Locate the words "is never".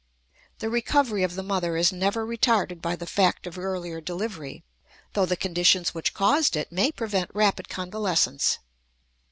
1.77-2.25